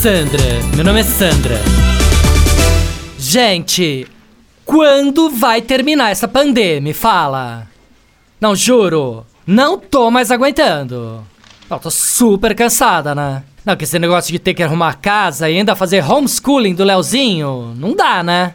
[0.00, 0.42] Sandra,
[0.74, 1.58] meu nome é Sandra.
[3.18, 4.06] Gente,
[4.64, 6.94] quando vai terminar essa pandemia?
[6.94, 7.66] Fala.
[8.38, 11.26] Não, juro, não tô mais aguentando.
[11.68, 13.42] Não, tô super cansada, né?
[13.64, 17.74] Não, que esse negócio de ter que arrumar casa e ainda fazer homeschooling do Leozinho,
[17.76, 18.54] não dá, né?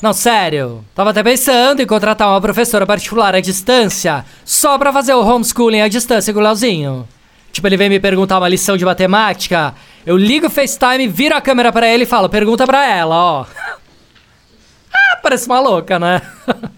[0.00, 0.84] Não, sério.
[0.94, 5.80] Tava até pensando em contratar uma professora particular à distância só pra fazer o homeschooling
[5.80, 7.06] à distância com o Leozinho.
[7.52, 9.74] Tipo, ele vem me perguntar uma lição de matemática,
[10.06, 13.46] eu ligo o FaceTime, viro a câmera pra ele e falo, pergunta pra ela, ó.
[14.92, 16.22] ah, parece uma louca, né?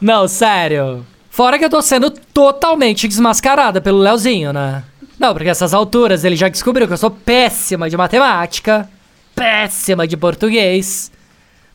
[0.00, 1.04] Não, sério.
[1.30, 4.84] Fora que eu tô sendo totalmente desmascarada pelo Leozinho, né?
[5.18, 8.88] Não, porque essas alturas ele já descobriu que eu sou péssima de matemática,
[9.34, 11.10] péssima de português.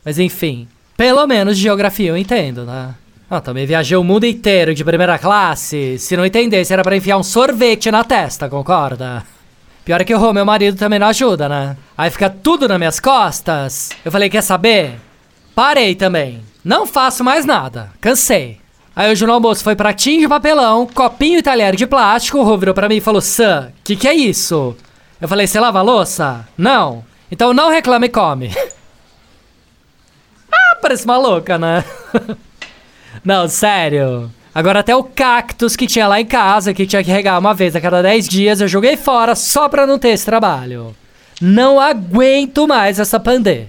[0.06, 2.94] Mas enfim, pelo menos geografia eu entendo, né?
[3.30, 5.98] Ah, também viajei o mundo inteiro de primeira classe.
[6.00, 9.24] Se não entendesse, era pra enfiar um sorvete na testa, concorda?
[9.86, 11.78] Pior é que o meu marido também não ajuda, né?
[11.98, 13.90] Aí fica tudo nas minhas costas.
[14.06, 15.00] Eu falei, quer saber?
[15.56, 16.42] Parei também.
[16.64, 17.92] Não faço mais nada.
[18.00, 18.60] Cansei.
[18.96, 22.38] Aí hoje no almoço foi pratinho de papelão, copinho e talher de plástico.
[22.38, 24.76] O Rô virou pra mim e falou: Sam, que que é isso?
[25.22, 26.48] Eu falei: Você lava a louça?
[26.58, 27.04] Não.
[27.32, 28.52] Então não reclame e come.
[30.52, 31.86] ah, parece uma louca, né?
[33.24, 34.30] não, sério.
[34.60, 37.78] Agora até o cactus que tinha lá em casa, que tinha que regar uma vez
[37.78, 40.94] a cada 10 dias, eu joguei fora só pra não ter esse trabalho.
[41.40, 43.68] Não aguento mais essa pandê.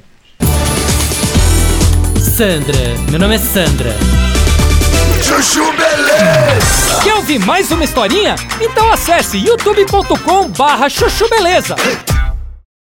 [2.19, 2.74] Sandra,
[3.08, 3.94] meu nome é Sandra.
[5.22, 7.02] Chuchu Beleza!
[7.04, 8.34] Quer ouvir mais uma historinha?
[8.60, 11.77] Então acesse youtube.com barra chuchu beleza.